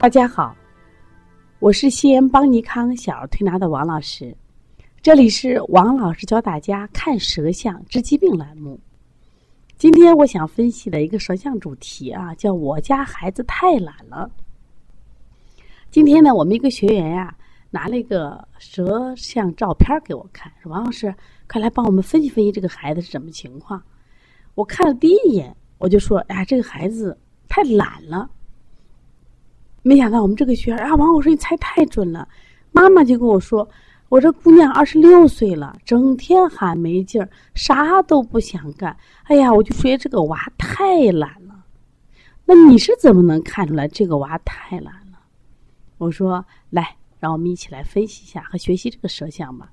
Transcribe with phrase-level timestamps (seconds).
[0.00, 0.54] 大家好，
[1.58, 4.32] 我是西安邦尼康小儿推拿的王老师，
[5.02, 8.78] 这里是王老师教大家看舌象治疾病栏目。
[9.76, 14.30] 今天我想分析的一个舌象主题啊，叫我家孩子太懒了。
[15.90, 17.36] 今天呢，我们一个学员呀，
[17.68, 21.12] 拿了一个舌象照片给我看，说王老师，
[21.48, 23.82] 快来帮我们分析分析这个孩子是什么情况。
[24.54, 27.18] 我看了第一眼，我就说，哎，这个孩子
[27.48, 28.30] 太懒了。
[29.88, 32.28] 没想到我们这个学员啊，王老师你猜太准了。
[32.72, 33.66] 妈妈就跟我说，
[34.10, 38.94] 我这姑娘二十六岁了，整天喊没劲儿，啥都不想干。
[39.22, 41.64] 哎呀，我就说这个娃太懒了。
[42.44, 45.20] 那你是怎么能看出来这个娃太懒了？
[45.96, 49.72] 我说来，让我们一起来分析一下和学习这个舌象吧。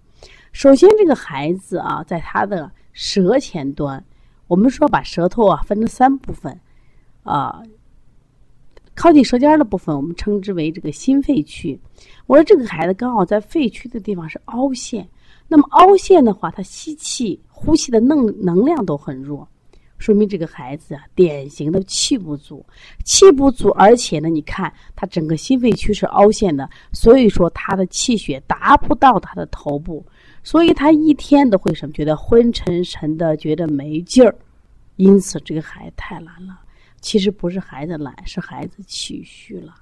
[0.53, 4.01] 首先，这个孩子啊，在他的舌前端，
[4.47, 6.57] 我们说把舌头啊分成三部分，
[7.23, 7.61] 啊。
[9.05, 11.79] 靠近舌尖的部分，我们称之为这个心肺区。
[12.25, 15.07] 我说这个孩子刚好在肺区的地方是凹陷，
[15.47, 19.47] 那么凹陷的话，他吸气、呼吸的能能量都很弱，
[19.99, 22.65] 说明这个孩子啊，典型的气不足。
[23.03, 30.03] 气不足，而且呢，你看他整个心肺区是凹陷的，所以说他的气血达不到他的头部，
[30.43, 31.93] 所以他一天都会什么？
[31.93, 34.35] 觉得昏沉沉的，觉得没劲儿，
[34.95, 36.61] 因此这个孩子太难了。
[37.05, 39.75] 其实不是孩子懒，是孩子气虚了。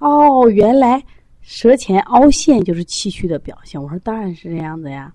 [0.00, 1.00] 哦，原来
[1.42, 3.80] 舌前凹陷就是气虚的表现。
[3.80, 5.14] 我说当然是这样子呀。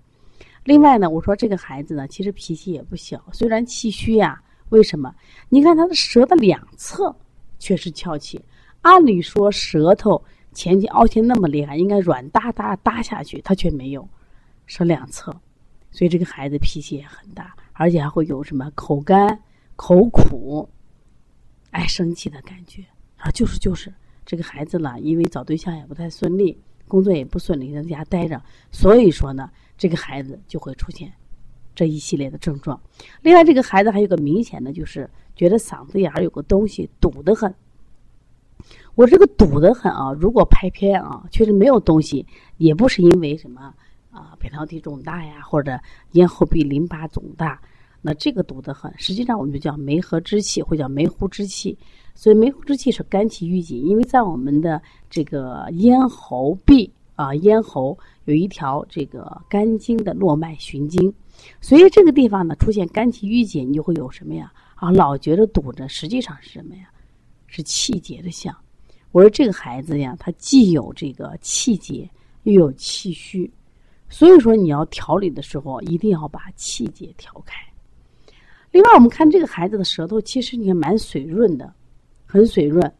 [0.64, 5.14] 另外呢，我说这个孩子呢，其实脾气也不小，虽然气虚呀，为什么？
[5.50, 7.14] 你看他的舌的两侧
[7.58, 8.42] 却是翘起，
[8.80, 14.08] 按理说舌头前期凹陷那么厉害，应该软哒哒搭下去，他却没有，
[14.64, 15.30] 舌两侧，
[15.90, 19.38] 所以这个孩子脾气也很大，而且还会有什么口干。
[19.82, 20.68] 口苦，
[21.72, 22.84] 爱生气的感觉
[23.16, 23.92] 啊，就是就是
[24.24, 26.56] 这个孩子了，因为找对象也不太顺利，
[26.86, 28.40] 工作也不顺利，在家待着，
[28.70, 31.12] 所以说呢，这个孩子就会出现
[31.74, 32.80] 这一系列的症状。
[33.22, 37.52] 另外，这个孩子还有个明显的，就是觉得嗓子眼儿有个东西堵得很。
[38.94, 42.24] 我这个堵得很啊，如果拍片啊，确实没有东西，
[42.56, 43.74] 也不是因为什么
[44.12, 45.76] 啊，扁桃体肿大呀，或者
[46.12, 47.60] 咽喉壁淋巴肿大。
[48.04, 51.78] 那这个堵得很，实际上我们就叫梅核之气，或叫梅核之气。
[52.14, 61.14] 所以梅核之气是肝气郁结，因为在我们的这个咽喉壁啊，咽喉有一条这个肝经的络脉循经，
[61.60, 64.52] 所以这个地方呢出现肝气郁结，你就会有什么呀？
[64.74, 66.90] 啊，老觉得堵着，实际上是什么呀？
[67.46, 68.54] 是气结的象。
[69.12, 72.10] 我说这个孩子呀，他既有这个气结，
[72.42, 73.50] 又有气虚，
[74.08, 77.56] 所以说你要调理的时候，一定要把气结调开。
[78.72, 81.72] 另外，我们看这个孩子的舌头，其实你看蛮水润的，
[82.24, 82.92] 很水润，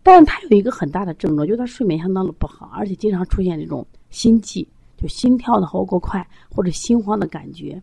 [0.00, 7.82] 但是他有一个很大的症状，就是他睡眠相当的不好，而且经常出现这种心悸，就心跳的好过快或者心慌的感觉。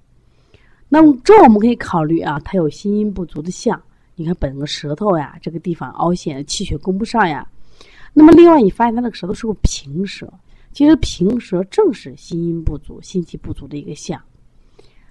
[0.88, 3.82] 那么这我们可以考虑啊，他有心阴不足的象。
[4.16, 7.46] 你看本个舌头呀，这个地方凹陷，气血供不上呀。
[8.14, 10.32] 那么另外，你发现他那个舌头是不是平舌？
[10.72, 14.22] 其实平舌正是心阴不足、心气不足的一个象。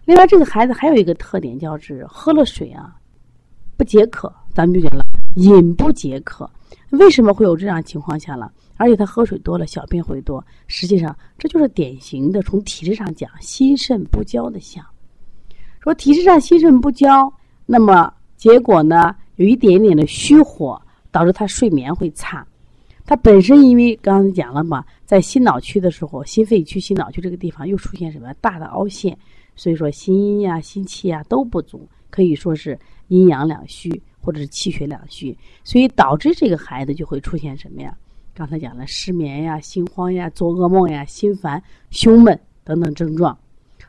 [0.04, 2.94] 另外，这个孩子还有一个特点，叫是喝了水啊
[3.76, 5.04] 不解渴，咱们就讲了
[5.36, 6.48] 饮不解渴。
[6.90, 8.52] 为什么会有这样情况下了？
[8.76, 10.44] 而且他喝水多了，小便会多。
[10.66, 14.84] 实际上，这就是典型的从体质上讲心肾不交的象。
[15.80, 17.32] 说体质上心肾不交，
[17.66, 22.46] 那么结果呢，有一点点的虚火，导致他睡眠会差。
[23.06, 29.16] 他本身因为刚才讲了嘛，在心脑区的时候，心肺区、心脑区这个地方又出现什么大的凹陷。
[29.56, 32.78] 所以说，心阴呀、心气呀都不足，可以说是
[33.08, 37.96] 阴阳两虚，或者是气血两虚，所以导致这个孩子就会出现什么呀？
[38.34, 43.38] 刚才讲了失眠呀、心慌呀、做噩梦呀、心烦、胸闷等等症状。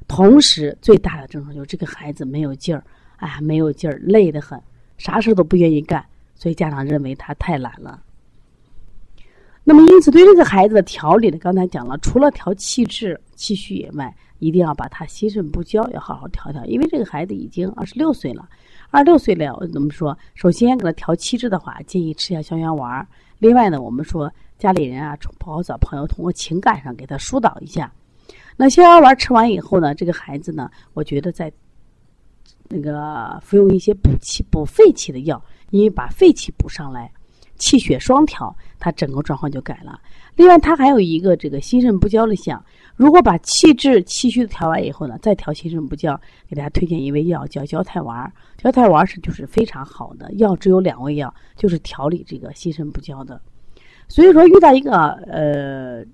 [0.08, 2.84] 同时，最大的症状就是这个孩子没有劲儿，
[3.18, 4.62] 哎，没有劲儿，累得很，
[5.00, 6.06] 啥事都不愿意干。
[6.36, 8.04] 所以家长认为他太懒了。
[9.68, 18.48] 那么，因此对这个孩子的调理呢，刚才讲了，除了调气滞、气虚以外，一定要把他心肾不交要好好调调，因为这个孩子已经二十六岁了，
[18.92, 20.16] 二十六岁了，怎么说？
[20.36, 23.06] 首先给他调气滞的话，建议吃下消炎丸。
[23.40, 27.92] 另外呢，我们说家里人啊，不好找朋友，通过情感上给他疏导一下。
[28.56, 31.52] 那消炎丸吃完以后呢，这个孩子呢，我觉得在
[32.70, 37.12] 那个服用一些补气、补肺气的药，因为把肺气补上来，
[37.58, 40.00] 气血双调，他整个状况就改了。
[40.36, 42.64] 另外，他还有一个这个心肾不交的项。
[42.96, 46.20] 如果把气滞气虚调完以后呢，再调心肾不交，
[46.50, 48.32] 给大家推荐一味药叫焦太丸。
[48.58, 53.42] 焦太丸是就是非常好的药，只有两味药，就是调理这个心肾不交的。
[54.08, 54.94] 所以说，遇到一个
[55.28, 56.06] 呃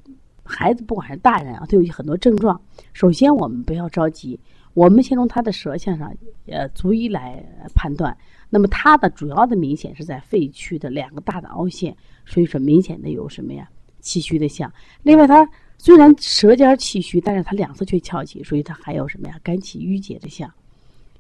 [0.52, 2.60] 孩子，不管是大人啊，都有很多症状。
[2.94, 4.40] 首先，我们不要着急，
[4.74, 6.14] 我们先从他的舌象上
[6.48, 7.44] 呃逐一来
[7.74, 8.16] 判断。
[8.50, 11.96] 那么，他的主要的明显是在肺区的两个大的凹陷，
[12.26, 13.68] 所以说明显的有什么呀？
[14.02, 14.72] 气虚的象。
[15.04, 19.40] 另外，他虽然舌尖气虚，但是他两侧却翘起，所以他还有什么呀？
[19.42, 20.52] 肝气郁结的象。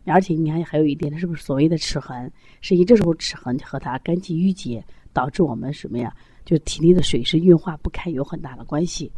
[0.03, 2.31] 而且你看，还有一点，是不是所谓的齿痕？
[2.59, 6.11] 实际这时候齿痕和他肝气郁结导致我们什么呀？
[6.51, 9.11] 就体内的水湿运化不开有很大的关系。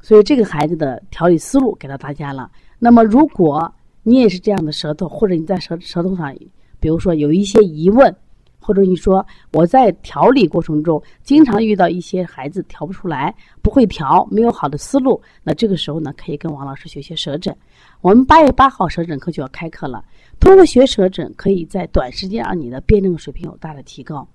[0.00, 2.50] 所以这个孩子的调理思路给到大家了。
[2.78, 3.72] 那么如果
[4.02, 6.34] 你也是这样的舌头，或者你在舌舌头上，
[6.80, 8.16] 比如说有一些疑问。
[8.58, 13.32] 或者你说我在调理过程中经常遇到一些孩子调不出来，
[13.62, 17.56] 不会调，没有好的思路，那这个时候呢，可以跟王老师学学舌诊。
[18.00, 20.04] 我们八月八号舌诊课就要开课了。
[20.40, 24.26] 通过学舌诊，可以在短时间让你的辩证水平有大的提高，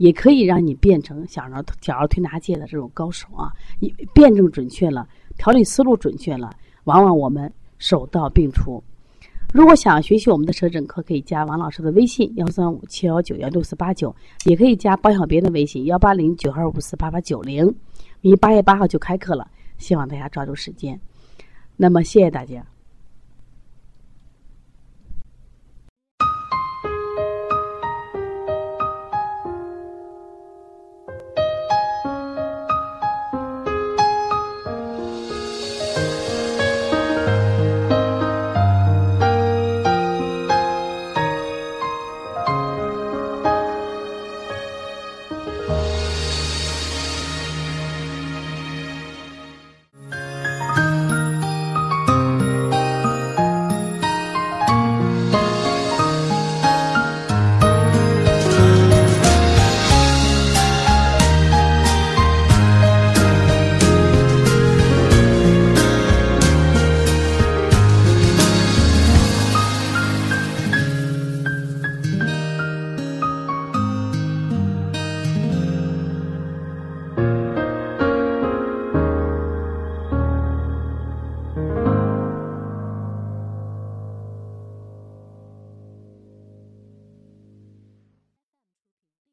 [0.00, 3.52] 也可以让你变成小儿小儿推拿界的这种高手啊！
[3.80, 5.06] 你辩证准确了，
[5.36, 6.50] 调理思路准确了，
[6.84, 8.82] 往往我们手到病除。
[9.52, 14.16] 如果想学习我们的舌诊课，可以加王老师的微信幺三五七幺九幺六四八九，
[14.46, 17.70] 也可以加包小编的微信幺八零九二五四八八九零。
[18.22, 19.46] 离八月八号就开课了，
[19.76, 20.98] 希望大家抓住时间。
[21.76, 22.64] 那么，谢谢大家。